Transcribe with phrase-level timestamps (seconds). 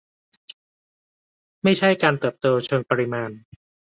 [1.63, 3.29] ไม่ใช่การเติบโตเชิงปริมาณ